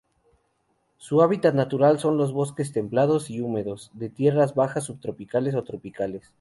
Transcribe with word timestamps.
Su 0.97 1.21
hábitat 1.21 1.53
natural 1.53 1.99
son 1.99 2.17
bosques 2.33 2.71
templados 2.73 3.29
y 3.29 3.39
húmedos 3.39 3.91
de 3.93 4.09
tierras 4.09 4.55
bajas 4.55 4.85
subtropicales 4.85 5.53
o 5.53 5.63
tropicales. 5.63 6.23